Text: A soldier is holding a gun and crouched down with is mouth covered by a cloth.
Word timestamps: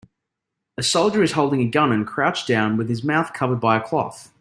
A 0.79 0.81
soldier 0.81 1.21
is 1.21 1.33
holding 1.33 1.61
a 1.61 1.69
gun 1.69 1.91
and 1.91 2.07
crouched 2.07 2.47
down 2.47 2.75
with 2.75 2.89
is 2.89 3.03
mouth 3.03 3.33
covered 3.33 3.59
by 3.59 3.77
a 3.77 3.81
cloth. 3.87 4.29